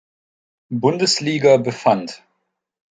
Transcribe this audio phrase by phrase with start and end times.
[0.71, 2.23] Bundesliga befand.